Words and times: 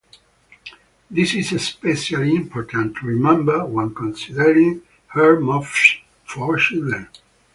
This 1.11 1.35
is 1.35 1.51
especially 1.51 2.35
important 2.35 2.97
to 2.97 3.05
remember 3.05 3.63
when 3.67 3.93
considering 3.93 4.81
earmuffs 5.15 5.97
for 6.25 6.57
children. 6.57 7.07